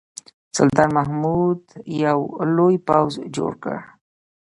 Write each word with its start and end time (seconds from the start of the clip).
سلطان 0.57 0.89
محمود 0.97 1.61
یو 2.03 2.19
لوی 2.55 2.75
پوځ 2.87 3.11
جوړ 3.35 3.51
کړ. 3.63 3.77